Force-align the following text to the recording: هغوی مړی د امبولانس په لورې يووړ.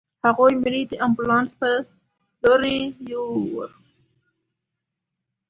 هغوی 0.25 0.53
مړی 0.63 0.81
د 0.87 0.93
امبولانس 1.05 1.49
په 1.59 1.69
لورې 2.43 2.77
يووړ. 3.11 3.69